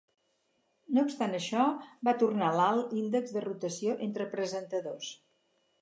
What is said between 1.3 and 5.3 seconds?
això, va tornar l'alt índex de rotació entre presentadors.